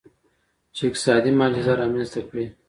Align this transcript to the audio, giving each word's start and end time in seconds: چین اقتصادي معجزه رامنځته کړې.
چین 0.75 0.85
اقتصادي 0.89 1.31
معجزه 1.39 1.73
رامنځته 1.81 2.21
کړې. 2.29 2.45